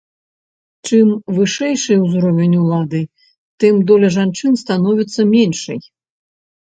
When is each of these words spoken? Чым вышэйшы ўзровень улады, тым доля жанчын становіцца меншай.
Чым 0.87 1.07
вышэйшы 1.35 1.95
ўзровень 2.05 2.55
улады, 2.61 3.01
тым 3.65 3.75
доля 3.91 4.09
жанчын 4.17 4.57
становіцца 4.63 5.21
меншай. 5.33 5.79